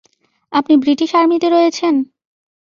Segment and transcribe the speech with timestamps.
[0.51, 1.95] আপনি ব্রিটিশ আর্মিতে রয়েছেন?